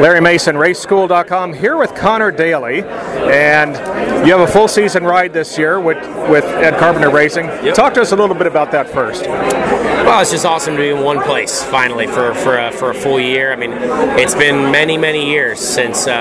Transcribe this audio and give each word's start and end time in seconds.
Larry 0.00 0.20
Mason, 0.20 0.56
RaceSchool.com, 0.56 1.54
here 1.54 1.78
with 1.78 1.94
Connor 1.94 2.30
Daly, 2.30 2.82
and 2.82 3.74
you 4.26 4.36
have 4.36 4.46
a 4.46 4.52
full 4.52 4.68
season 4.68 5.04
ride 5.04 5.32
this 5.32 5.56
year 5.56 5.80
with, 5.80 5.96
with 6.28 6.44
Ed 6.44 6.78
Carpenter 6.78 7.08
Racing. 7.08 7.46
Yep. 7.46 7.74
Talk 7.74 7.94
to 7.94 8.02
us 8.02 8.12
a 8.12 8.16
little 8.16 8.36
bit 8.36 8.46
about 8.46 8.70
that 8.72 8.90
first. 8.90 9.26
Well, 10.06 10.20
it's 10.20 10.30
just 10.30 10.46
awesome 10.46 10.76
to 10.76 10.80
be 10.80 10.90
in 10.90 11.02
one 11.02 11.20
place 11.20 11.64
finally 11.64 12.06
for 12.06 12.32
for 12.32 12.58
a, 12.58 12.70
for 12.70 12.90
a 12.90 12.94
full 12.94 13.18
year. 13.18 13.52
I 13.52 13.56
mean, 13.56 13.72
it's 14.16 14.36
been 14.36 14.70
many 14.70 14.96
many 14.96 15.28
years 15.28 15.58
since 15.58 16.06
uh, 16.06 16.12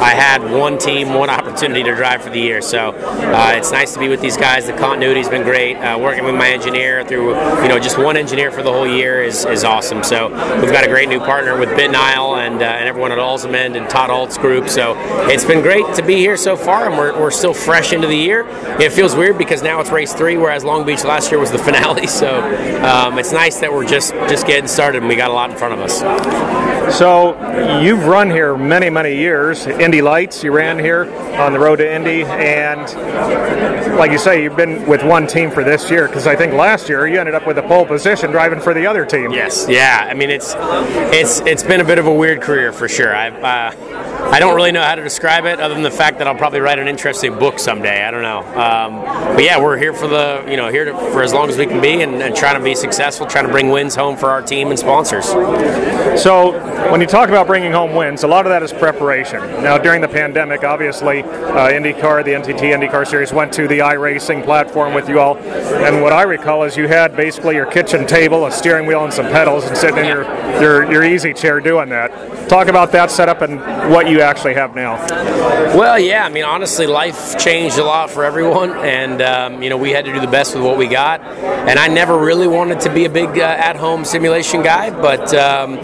I 0.00 0.14
had 0.14 0.42
one 0.50 0.78
team, 0.78 1.12
one 1.12 1.28
opportunity 1.28 1.82
to 1.82 1.94
drive 1.94 2.22
for 2.22 2.30
the 2.30 2.40
year. 2.40 2.62
So 2.62 2.92
uh, 2.92 3.52
it's 3.54 3.70
nice 3.70 3.92
to 3.92 4.00
be 4.00 4.08
with 4.08 4.22
these 4.22 4.38
guys. 4.38 4.66
The 4.66 4.72
continuity's 4.72 5.28
been 5.28 5.42
great. 5.42 5.76
Uh, 5.76 5.98
working 5.98 6.24
with 6.24 6.34
my 6.34 6.48
engineer 6.48 7.04
through 7.04 7.34
you 7.62 7.68
know 7.68 7.78
just 7.78 7.98
one 7.98 8.16
engineer 8.16 8.50
for 8.50 8.62
the 8.62 8.72
whole 8.72 8.88
year 8.88 9.22
is, 9.22 9.44
is 9.44 9.62
awesome. 9.62 10.02
So 10.02 10.28
we've 10.62 10.72
got 10.72 10.84
a 10.84 10.88
great 10.88 11.10
new 11.10 11.20
partner 11.20 11.58
with 11.58 11.68
BitNile 11.68 12.46
and 12.46 12.62
uh, 12.62 12.64
and 12.64 12.88
everyone 12.88 13.12
at 13.12 13.18
Alzamend 13.24 13.76
and 13.76 13.88
Todd 13.88 14.10
Ault's 14.10 14.38
group. 14.38 14.68
So 14.68 14.94
it's 15.28 15.44
been 15.44 15.62
great 15.62 15.94
to 15.94 16.02
be 16.02 16.16
here 16.16 16.36
so 16.36 16.56
far, 16.56 16.88
and 16.88 16.98
we're, 16.98 17.18
we're 17.18 17.30
still 17.30 17.54
fresh 17.54 17.92
into 17.92 18.06
the 18.06 18.16
year. 18.16 18.46
It 18.80 18.92
feels 18.92 19.16
weird 19.16 19.38
because 19.38 19.62
now 19.62 19.80
it's 19.80 19.90
race 19.90 20.12
three, 20.12 20.36
whereas 20.36 20.64
Long 20.64 20.84
Beach 20.84 21.04
last 21.04 21.30
year 21.30 21.40
was 21.40 21.50
the 21.50 21.58
finale. 21.68 22.06
So 22.06 22.40
um, 22.84 23.18
it's 23.18 23.32
nice 23.32 23.58
that 23.60 23.72
we're 23.72 23.86
just 23.86 24.12
just 24.28 24.46
getting 24.46 24.68
started 24.68 24.98
and 24.98 25.08
we 25.08 25.16
got 25.16 25.30
a 25.30 25.34
lot 25.34 25.50
in 25.50 25.56
front 25.56 25.74
of 25.74 25.80
us. 25.80 26.00
So 26.98 27.80
you've 27.80 28.04
run 28.04 28.30
here 28.30 28.56
many, 28.56 28.90
many 28.90 29.16
years. 29.16 29.66
Indy 29.66 30.02
Lights, 30.02 30.44
you 30.44 30.52
ran 30.52 30.78
here 30.78 31.12
on 31.40 31.52
the 31.52 31.58
road 31.58 31.76
to 31.76 31.92
Indy, 31.92 32.24
and 32.24 32.82
like 33.96 34.12
you 34.12 34.18
say, 34.18 34.42
you've 34.42 34.56
been 34.56 34.86
with 34.86 35.02
one 35.02 35.26
team 35.26 35.50
for 35.50 35.64
this 35.64 35.90
year. 35.90 36.06
Because 36.06 36.26
I 36.26 36.36
think 36.36 36.52
last 36.52 36.88
year 36.88 37.06
you 37.06 37.18
ended 37.18 37.34
up 37.34 37.46
with 37.46 37.58
a 37.58 37.62
pole 37.62 37.86
position 37.86 38.30
driving 38.30 38.60
for 38.60 38.74
the 38.74 38.86
other 38.86 39.04
team. 39.06 39.32
Yes, 39.32 39.66
yeah. 39.68 40.06
I 40.08 40.14
mean, 40.14 40.30
it's 40.30 40.54
it's 40.56 41.40
it's 41.40 41.62
been 41.62 41.80
a 41.80 41.84
bit 41.84 41.98
of 41.98 42.06
a 42.06 42.14
weird 42.14 42.42
career 42.42 42.72
for 42.72 42.88
sure. 42.88 43.13
I've 43.14 43.42
uh, 43.42 44.13
I 44.34 44.40
don't 44.40 44.56
really 44.56 44.72
know 44.72 44.82
how 44.82 44.96
to 44.96 45.02
describe 45.04 45.44
it, 45.44 45.60
other 45.60 45.74
than 45.74 45.84
the 45.84 45.92
fact 45.92 46.18
that 46.18 46.26
I'll 46.26 46.34
probably 46.34 46.58
write 46.58 46.80
an 46.80 46.88
interesting 46.88 47.38
book 47.38 47.60
someday. 47.60 48.02
I 48.02 48.10
don't 48.10 48.22
know, 48.22 48.40
um, 48.60 49.36
but 49.36 49.44
yeah, 49.44 49.62
we're 49.62 49.78
here 49.78 49.94
for 49.94 50.08
the 50.08 50.44
you 50.48 50.56
know 50.56 50.70
here 50.70 50.86
to, 50.86 50.92
for 51.12 51.22
as 51.22 51.32
long 51.32 51.48
as 51.48 51.56
we 51.56 51.66
can 51.66 51.80
be, 51.80 52.02
and, 52.02 52.14
and 52.20 52.34
trying 52.34 52.58
to 52.58 52.64
be 52.64 52.74
successful, 52.74 53.28
trying 53.28 53.46
to 53.46 53.52
bring 53.52 53.70
wins 53.70 53.94
home 53.94 54.16
for 54.16 54.30
our 54.30 54.42
team 54.42 54.70
and 54.70 54.78
sponsors. 54.78 55.26
So, 56.20 56.52
when 56.90 57.00
you 57.00 57.06
talk 57.06 57.28
about 57.28 57.46
bringing 57.46 57.70
home 57.70 57.94
wins, 57.94 58.24
a 58.24 58.26
lot 58.26 58.44
of 58.44 58.50
that 58.50 58.64
is 58.64 58.72
preparation. 58.72 59.40
Now, 59.62 59.78
during 59.78 60.00
the 60.00 60.08
pandemic, 60.08 60.64
obviously, 60.64 61.22
uh, 61.22 61.70
IndyCar, 61.70 62.24
the 62.24 62.32
NTT 62.32 62.74
IndyCar 62.74 63.06
Series, 63.06 63.32
went 63.32 63.52
to 63.52 63.68
the 63.68 63.78
iRacing 63.78 64.44
platform 64.44 64.94
with 64.94 65.08
you 65.08 65.20
all. 65.20 65.36
And 65.36 66.02
what 66.02 66.12
I 66.12 66.22
recall 66.22 66.64
is 66.64 66.76
you 66.76 66.88
had 66.88 67.16
basically 67.16 67.54
your 67.54 67.66
kitchen 67.66 68.04
table, 68.04 68.46
a 68.46 68.50
steering 68.50 68.86
wheel, 68.86 69.04
and 69.04 69.12
some 69.12 69.26
pedals, 69.26 69.64
and 69.64 69.76
sitting 69.76 69.98
in 69.98 70.06
your, 70.06 70.24
your, 70.60 70.90
your 70.90 71.04
easy 71.04 71.32
chair 71.32 71.60
doing 71.60 71.88
that. 71.90 72.48
Talk 72.48 72.66
about 72.68 72.90
that 72.92 73.10
setup 73.12 73.40
and 73.40 73.60
what 73.92 74.08
you 74.08 74.23
actually 74.24 74.54
have 74.54 74.74
now. 74.74 74.94
Well, 75.76 75.98
yeah, 75.98 76.24
I 76.24 76.28
mean, 76.28 76.44
honestly, 76.44 76.86
life 76.86 77.38
changed 77.38 77.78
a 77.78 77.84
lot 77.84 78.10
for 78.10 78.24
everyone, 78.24 78.70
and 78.72 79.22
um, 79.22 79.62
you 79.62 79.70
know, 79.70 79.76
we 79.76 79.90
had 79.90 80.04
to 80.04 80.12
do 80.12 80.20
the 80.20 80.26
best 80.26 80.54
with 80.54 80.64
what 80.64 80.76
we 80.76 80.86
got. 80.86 81.20
And 81.22 81.78
I 81.78 81.88
never 81.88 82.18
really 82.18 82.46
wanted 82.46 82.80
to 82.80 82.92
be 82.92 83.04
a 83.04 83.10
big 83.10 83.38
uh, 83.38 83.42
at-home 83.42 84.04
simulation 84.04 84.62
guy, 84.62 84.90
but 84.90 85.32
um, 85.34 85.76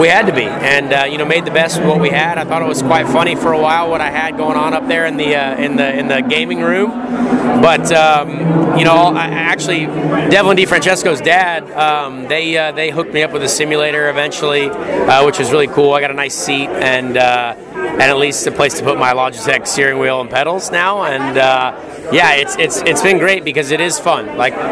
we 0.00 0.08
had 0.08 0.26
to 0.26 0.32
be, 0.32 0.44
and 0.44 0.92
uh, 0.92 1.04
you 1.04 1.18
know, 1.18 1.24
made 1.24 1.44
the 1.44 1.50
best 1.50 1.78
with 1.78 1.88
what 1.88 2.00
we 2.00 2.10
had. 2.10 2.38
I 2.38 2.44
thought 2.44 2.62
it 2.62 2.68
was 2.68 2.82
quite 2.82 3.06
funny 3.06 3.34
for 3.34 3.52
a 3.52 3.58
while 3.58 3.90
what 3.90 4.00
I 4.00 4.10
had 4.10 4.36
going 4.36 4.56
on 4.56 4.74
up 4.74 4.86
there 4.88 5.06
in 5.06 5.16
the 5.16 5.34
uh, 5.34 5.56
in 5.56 5.76
the 5.76 5.98
in 5.98 6.08
the 6.08 6.20
gaming 6.20 6.60
room, 6.60 6.90
but 7.60 7.90
um, 7.92 8.76
you 8.78 8.84
know, 8.84 9.14
I, 9.14 9.26
actually, 9.26 9.86
Devlin 9.86 10.56
DeFrancesco's 10.56 11.20
dad, 11.20 11.70
um, 11.72 12.28
they 12.28 12.56
uh, 12.56 12.72
they 12.72 12.90
hooked 12.90 13.12
me 13.12 13.22
up 13.22 13.32
with 13.32 13.42
a 13.42 13.48
simulator 13.48 14.10
eventually, 14.10 14.68
uh, 14.68 15.24
which 15.24 15.38
was 15.38 15.50
really 15.50 15.66
cool. 15.66 15.92
I 15.92 16.00
got 16.00 16.10
a 16.10 16.14
nice 16.14 16.34
seat 16.34 16.68
and 16.68 17.16
uh, 17.16 17.54
and 17.76 18.02
at 18.02 18.18
least 18.18 18.46
a 18.46 18.52
place 18.52 18.74
to 18.78 18.84
put 18.84 18.98
my 18.98 19.12
Logitech 19.12 19.66
steering 19.66 19.98
wheel 19.98 20.20
and 20.20 20.30
pedals 20.30 20.70
now, 20.70 21.04
and 21.04 21.38
uh, 21.38 21.72
yeah, 22.12 22.34
it's 22.34 22.56
it's 22.56 22.82
it's 22.82 23.02
been 23.02 23.18
great 23.18 23.44
because 23.44 23.70
it 23.70 23.80
is 23.80 23.98
fun. 23.98 24.36
Like, 24.36 24.52
I, 24.54 24.62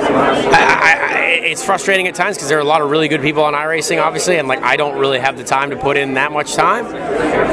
I, 0.52 1.24
it's 1.44 1.64
frustrating 1.64 2.06
at 2.06 2.14
times 2.14 2.36
because 2.36 2.48
there 2.48 2.58
are 2.58 2.62
a 2.62 2.64
lot 2.64 2.80
of 2.80 2.90
really 2.90 3.08
good 3.08 3.22
people 3.22 3.42
on 3.42 3.54
iRacing, 3.54 4.02
obviously, 4.02 4.36
and 4.36 4.48
like 4.48 4.62
I 4.62 4.76
don't 4.76 4.98
really 4.98 5.18
have 5.18 5.36
the 5.36 5.44
time 5.44 5.70
to 5.70 5.76
put 5.76 5.96
in 5.96 6.14
that 6.14 6.32
much 6.32 6.54
time. 6.54 6.84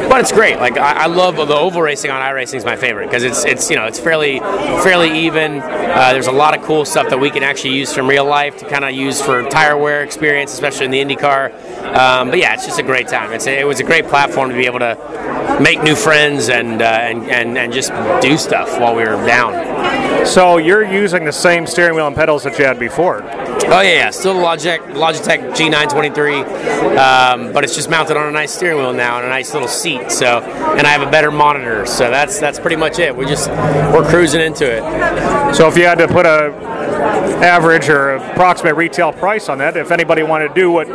But 0.10 0.20
it's 0.20 0.32
great. 0.32 0.58
Like 0.58 0.78
I, 0.78 1.04
I 1.04 1.06
love 1.06 1.36
the 1.36 1.56
oval 1.56 1.82
racing 1.82 2.12
on 2.12 2.22
iRacing 2.22 2.56
is 2.56 2.66
my 2.66 2.76
favorite 2.76 3.06
because 3.06 3.24
it's 3.24 3.46
it's 3.46 3.70
you 3.70 3.76
know 3.76 3.86
it's 3.86 4.00
fairly 4.00 4.40
fairly 4.84 5.26
even. 5.26 5.62
Uh, 5.62 6.14
there's 6.14 6.28
a 6.28 6.32
lot 6.32 6.58
of 6.58 6.64
cool 6.64 6.86
stuff 6.86 7.10
that 7.10 7.20
we 7.20 7.30
can 7.30 7.44
actually 7.44 7.76
use 7.76 7.94
from 7.94 8.08
real 8.08 8.26
life 8.26 8.58
to 8.58 8.68
kind 8.68 8.86
of 8.86 8.92
use 8.92 9.22
for 9.22 9.44
tire 9.50 9.78
wear 9.78 10.04
experience, 10.04 10.54
especially 10.54 10.86
in 10.86 10.92
the 10.92 11.02
IndyCar. 11.04 11.54
Um, 11.96 12.30
but 12.30 12.40
yeah, 12.40 12.54
it's 12.54 12.66
just 12.66 12.80
a 12.80 12.84
great 12.84 13.08
time. 13.08 13.32
It's 13.34 13.48
a, 13.48 13.60
it 13.60 13.66
was 13.66 13.80
a 13.80 13.84
great 13.84 14.06
platform 14.08 14.50
to 14.50 14.56
be 14.56 14.66
able 14.66 14.80
to 14.80 14.96
make 15.62 15.82
new 15.84 15.96
friends 15.96 16.50
and, 16.50 16.82
uh, 16.82 16.86
and 16.86 17.30
and 17.30 17.58
and 17.58 17.74
just 17.74 17.92
do 18.22 18.38
stuff 18.38 18.80
while 18.80 18.96
we 18.96 19.04
were 19.04 19.26
down. 19.26 20.26
So 20.26 20.58
you're 20.58 20.84
using 20.84 21.26
the 21.26 21.32
same 21.32 21.66
steering 21.66 21.96
wheel 21.96 22.08
and 22.08 22.16
pedals 22.16 22.44
that 22.44 22.58
you 22.60 22.66
had 22.66 22.80
before. 22.80 23.24
Oh 23.24 23.82
yeah, 23.82 23.94
yeah. 23.94 24.10
still 24.10 24.34
the 24.34 24.42
Logitech 24.42 24.80
Logitech 24.94 25.56
G923, 25.56 26.98
um, 26.98 27.54
but 27.54 27.64
it's 27.64 27.76
just 27.76 27.90
mounted 27.90 28.18
on 28.18 28.28
a 28.28 28.32
nice 28.32 28.52
steering 28.52 28.78
wheel 28.78 28.94
now 28.94 29.18
and 29.18 29.26
a 29.26 29.30
nice 29.30 29.54
little 29.54 29.68
seat. 29.68 30.12
So, 30.12 30.42
and 30.42 30.86
I 30.86 30.90
have 30.90 31.08
a 31.08 31.12
better 31.12 31.32
monitor. 31.32 31.86
So 31.86 32.10
that's 32.10 32.40
that's 32.40 32.60
pretty 32.60 32.76
much 32.76 33.00
it. 33.00 33.16
We 33.16 33.26
just 33.26 33.50
we're 33.50 34.08
cruising 34.10 34.42
into 34.42 34.66
it. 34.66 35.56
So 35.56 35.68
if 35.68 35.78
you 35.78 35.86
had 35.86 35.98
to 36.00 36.08
put 36.08 36.26
a 36.26 36.52
average 37.42 37.90
or 37.90 38.12
approximate 38.12 38.76
retail 38.76 39.12
price 39.12 39.50
on 39.50 39.58
that, 39.58 39.76
if 39.76 39.92
anybody 39.92 40.24
wanted 40.24 40.50
to 40.50 40.54
do 40.54 40.72
what 40.72 40.88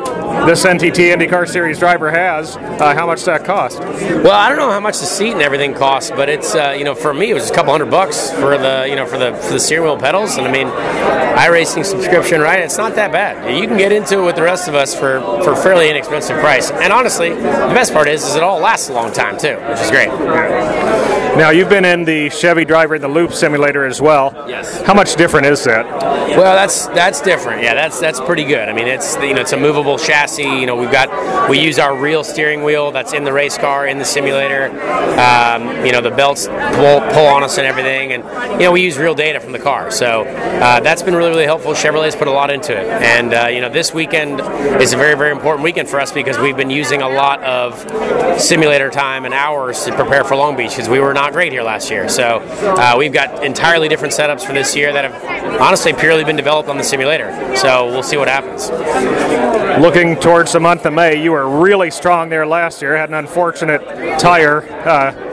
this 0.47 0.65
NTT 0.65 1.15
IndyCar 1.15 1.49
Series 1.49 1.79
driver 1.79 2.11
has, 2.11 2.57
uh, 2.57 2.95
how 2.95 3.07
much 3.07 3.25
that 3.25 3.45
cost? 3.45 3.81
Well, 3.81 4.31
I 4.31 4.49
don't 4.49 4.59
know 4.59 4.71
how 4.71 4.81
much 4.81 4.99
the 4.99 5.07
seat 5.07 5.33
and 5.33 5.43
everything 5.43 5.75
costs, 5.75 6.11
but 6.11 6.29
it's 6.29 6.55
uh, 6.55 6.75
you 6.79 6.85
know 6.85 6.95
for 6.95 7.13
me 7.13 7.31
it 7.31 7.35
was 7.35 7.51
a 7.51 7.55
couple 7.55 7.73
hundred 7.73 7.91
bucks 7.91 8.31
for 8.33 8.57
the 8.57 8.87
you 8.89 8.97
know 8.97 9.07
for 9.07 9.19
the 9.19 9.35
for 9.35 9.55
the 9.55 9.61
steering 9.61 9.85
wheel 9.85 9.99
pedals, 9.99 10.37
and 10.37 10.47
I 10.47 10.53
mean 10.53 10.69
iRacing 11.37 11.85
subscription, 11.85 12.41
right? 12.41 12.61
It's 12.61 12.79
not 12.79 12.95
that 12.95 13.13
bad. 13.13 13.59
You 13.59 13.67
can 13.67 13.77
get 13.77 13.93
into 13.93 14.21
it 14.21 14.25
with 14.25 14.37
the 14.37 14.43
rest 14.43 14.69
of 14.69 14.75
us 14.75 14.95
for 14.95 15.21
for 15.43 15.57
fairly 15.57 15.91
inexpensive 15.91 16.39
price. 16.39 16.71
And 16.71 16.93
honestly, 16.93 17.31
the 17.31 17.75
best 17.75 17.93
part 17.93 18.09
is 18.09 18.25
is 18.25 18.37
it 18.37 18.43
all 18.43 18.61
lasts 18.61 18.89
a 18.89 18.93
long 18.93 19.13
time 19.13 19.39
too, 19.39 19.57
which 19.57 19.81
is 19.81 19.91
great. 19.91 21.26
Now 21.37 21.51
you've 21.51 21.69
been 21.69 21.85
in 21.85 22.05
the 22.05 22.31
Chevy 22.31 22.65
driver 22.65 22.95
in 22.95 23.03
the 23.03 23.09
Loop 23.09 23.31
simulator 23.35 23.85
as 23.85 24.01
well. 24.01 24.33
Yes. 24.49 24.81
How 24.83 24.95
much 24.95 25.17
different 25.17 25.47
is 25.47 25.63
that? 25.65 25.85
Well, 25.85 26.55
that's 26.55 26.87
that's 26.89 27.21
different. 27.21 27.63
Yeah, 27.63 27.75
that's 27.75 28.01
that's 28.01 28.21
pretty 28.21 28.45
good. 28.45 28.71
I 28.71 28.73
mean, 28.73 28.89
it's 28.89 29.17
you 29.17 29.35
know 29.35 29.43
it's 29.43 29.53
a 29.53 29.57
movable 29.57 29.99
chassis. 29.99 30.43
You 30.43 30.65
know, 30.65 30.77
we've 30.77 30.91
got 30.91 31.51
we 31.51 31.61
use 31.61 31.79
our 31.79 31.95
real 31.95 32.25
steering 32.25 32.63
wheel 32.63 32.91
that's 32.91 33.13
in 33.13 33.25
the 33.25 33.35
race 33.35 33.59
car 33.59 33.87
in 33.87 33.99
the 33.99 34.05
simulator. 34.05 34.71
Um, 35.21 35.85
you 35.85 35.93
know, 35.93 36.01
the 36.01 36.11
belts 36.11 36.47
pull, 36.47 37.01
pull 37.13 37.27
on 37.27 37.43
us 37.43 37.59
and 37.59 37.67
everything, 37.67 38.13
and 38.13 38.25
you 38.53 38.67
know 38.67 38.73
we 38.73 38.83
use 38.83 38.97
real 38.97 39.15
data 39.15 39.39
from 39.39 39.53
the 39.53 39.59
car. 39.59 39.91
So 39.91 40.25
uh, 40.25 40.81
that's 40.81 41.03
been 41.03 41.15
really 41.15 41.31
really 41.31 41.45
helpful. 41.45 41.73
Chevrolet's 41.73 42.17
put 42.17 42.29
a 42.29 42.33
lot 42.33 42.51
into 42.51 42.73
it, 42.73 42.87
and 42.87 43.35
uh, 43.35 43.47
you 43.49 43.61
know 43.61 43.69
this 43.69 43.93
weekend 43.93 44.41
is 44.81 44.95
a 44.95 44.97
very 44.97 45.17
very 45.17 45.33
important 45.33 45.65
weekend 45.65 45.89
for 45.89 46.01
us 46.01 46.13
because 46.13 46.39
we've 46.39 46.57
been 46.57 46.71
using 46.71 47.03
a 47.03 47.09
lot 47.09 47.43
of 47.43 47.79
simulator 48.41 48.91
time 48.91 49.27
and 49.27 49.35
hours 49.35 49.85
to 49.85 49.95
prepare 49.95 50.25
for 50.25 50.35
Long 50.35 50.57
Beach 50.57 50.71
because 50.71 50.89
we 50.89 50.99
were 50.99 51.15
not 51.15 51.26
great 51.33 51.53
here 51.53 51.63
last 51.63 51.91
year. 51.91 52.09
So 52.09 52.41
uh, 52.63 52.95
we've 52.99 53.13
got 53.13 53.45
entirely 53.45 53.89
different 53.89 54.15
setups 54.15 54.45
for 54.45 54.53
this 54.53 54.75
year 54.75 54.93
that 54.93 55.11
have 55.11 55.61
honestly 55.61 55.93
purely 55.93 56.25
been 56.25 56.37
developed 56.37 56.69
on 56.69 56.77
the 56.77 56.85
simulator. 56.85 57.31
So 57.57 57.87
we'll 57.87 58.03
see 58.03 58.17
what 58.17 58.29
happens. 58.29 58.71
Looking 59.81 60.17
towards 60.17 60.53
the 60.53 60.61
month 60.61 60.87
of 60.87 60.95
May, 60.95 61.23
you 61.23 61.33
were 61.33 61.49
really 61.49 61.91
strong 61.91 62.29
there 62.29 62.47
last 62.47 62.81
year. 62.81 62.97
Had 62.97 63.11
an 63.11 63.15
unfortunate 63.15 63.83
tire, 64.19 64.63
uh, 64.87 65.26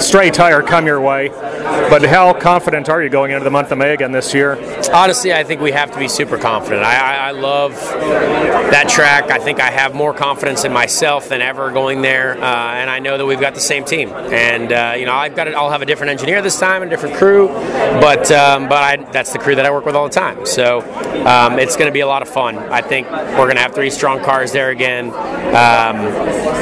stray 0.00 0.30
tire, 0.30 0.62
come 0.62 0.86
your 0.86 1.00
way. 1.00 1.28
But 1.28 2.02
how 2.04 2.32
confident 2.32 2.88
are 2.88 3.02
you 3.02 3.08
going 3.08 3.32
into 3.32 3.44
the 3.44 3.50
month 3.50 3.70
of 3.70 3.78
May 3.78 3.92
again 3.92 4.12
this 4.12 4.32
year? 4.32 4.58
Honestly, 4.92 5.32
I 5.32 5.44
think 5.44 5.60
we 5.60 5.72
have 5.72 5.90
to 5.92 5.98
be 5.98 6.08
super 6.08 6.38
confident. 6.38 6.82
I, 6.82 6.96
I, 6.96 7.28
I 7.28 7.30
love 7.32 7.72
that 7.72 8.88
track. 8.88 9.30
I 9.30 9.38
think 9.38 9.60
I 9.60 9.70
have 9.70 9.94
more 9.94 10.14
confidence 10.14 10.64
in 10.64 10.72
myself 10.72 11.28
than 11.28 11.42
ever 11.42 11.70
going 11.70 12.02
there, 12.02 12.36
uh, 12.36 12.74
and 12.74 12.88
I 12.88 12.98
know 12.98 13.18
that 13.18 13.26
we've 13.26 13.40
got 13.40 13.54
the 13.54 13.60
same 13.60 13.84
team. 13.84 14.08
And 14.10 14.72
uh, 14.72 14.94
you 14.98 15.04
know, 15.04 15.14
I've 15.14 15.36
got 15.36 15.48
it. 15.48 15.54
I'll 15.54 15.70
have 15.70 15.82
a 15.82 15.86
different 15.86 16.10
engineer 16.10 16.40
this 16.42 16.58
time 16.58 16.82
and 16.82 16.90
a 16.90 16.94
different 16.94 17.16
crew, 17.16 17.48
but 17.48 18.30
um, 18.32 18.68
but 18.68 18.82
I, 18.82 18.96
that's 19.12 19.32
the 19.32 19.38
crew 19.38 19.54
that 19.54 19.66
I 19.66 19.70
work 19.70 19.84
with 19.84 19.94
all 19.94 20.08
the 20.08 20.14
time. 20.14 20.46
So 20.46 20.80
um, 21.26 21.58
it's 21.58 21.76
going 21.76 21.88
to 21.88 21.92
be 21.92 22.00
a 22.00 22.06
lot 22.06 22.22
of 22.22 22.28
fun. 22.28 22.56
I 22.58 22.80
think 22.80 23.10
we're 23.10 23.46
going 23.46 23.56
to 23.56 23.62
have 23.62 23.74
three 23.74 23.90
strong 23.90 24.22
cars 24.24 24.52
there 24.52 24.70
again. 24.70 25.08
Um, 25.08 25.96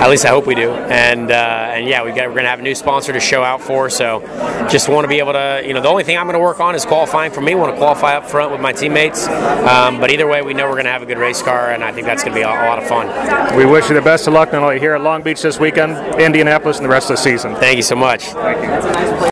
at 0.01 0.11
least 0.11 0.25
I 0.25 0.29
hope 0.29 0.47
we 0.47 0.55
do. 0.55 0.71
And 0.71 1.31
uh, 1.31 1.73
and 1.75 1.87
yeah, 1.87 2.05
we 2.05 2.11
got, 2.11 2.29
we're 2.29 2.35
going 2.35 2.45
to 2.45 2.51
have 2.51 2.61
a 2.61 2.63
new 2.63 2.75
sponsor 2.81 3.13
to 3.13 3.21
show 3.21 3.43
out 3.45 3.61
for. 3.61 3.89
So 3.89 4.21
just 4.69 4.89
want 4.89 5.05
to 5.05 5.09
be 5.09 5.19
able 5.21 5.35
to, 5.35 5.63
you 5.65 5.73
know, 5.73 5.81
the 5.81 5.89
only 5.89 6.03
thing 6.03 6.19
I'm 6.19 6.27
going 6.27 6.35
to 6.35 6.41
work 6.41 6.59
on 6.59 6.75
is 6.75 6.85
qualifying 6.85 7.31
for 7.31 7.41
me. 7.41 7.55
want 7.55 7.73
to 7.73 7.79
qualify 7.79 8.17
up 8.17 8.29
front 8.29 8.51
with 8.51 8.61
my 8.61 8.73
teammates. 8.73 9.29
Um, 9.29 10.01
but 10.01 10.11
either 10.11 10.27
way, 10.27 10.43
we 10.43 10.55
know 10.55 10.67
we're 10.67 10.75
going 10.75 10.87
to 10.87 10.91
have 10.91 11.03
a 11.03 11.07
good 11.07 11.19
race 11.19 11.43
car, 11.43 11.71
and 11.71 11.85
I 11.85 11.93
think 11.93 12.07
that's 12.07 12.25
going 12.25 12.35
to 12.35 12.39
be 12.39 12.43
a, 12.43 12.49
a 12.49 12.67
lot 12.67 12.79
of 12.79 12.89
fun. 12.89 13.07
We 13.57 13.65
wish 13.65 13.89
you 13.89 13.95
the 13.95 14.03
best 14.03 14.27
of 14.27 14.35
luck 14.35 14.53
not 14.53 14.63
only 14.63 14.81
here 14.81 14.95
at 14.95 15.03
Long 15.03 15.23
Beach 15.23 15.43
this 15.43 15.61
weekend, 15.61 16.21
Indianapolis, 16.21 16.79
and 16.79 16.85
the 16.85 16.91
rest 16.91 17.11
of 17.11 17.17
the 17.17 17.23
season. 17.23 17.55
Thank 17.57 17.77
you 17.77 17.83
so 17.83 17.97
much. 17.97 18.25
Thank 18.25 19.15
you. 19.15 19.21